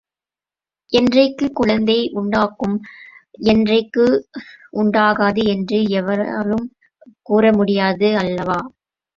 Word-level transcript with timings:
என்றைக்குக் 0.93 1.55
குழந்தை 1.55 1.97
உண்டாகும், 2.13 2.73
என்றைக்கு 3.45 4.05
உண்டாகாது 4.73 5.43
என்று 5.45 5.79
எவராலும் 5.91 6.67
கூற 7.21 7.53
முடியாது 7.53 8.09
அல்லவா? 8.17 8.59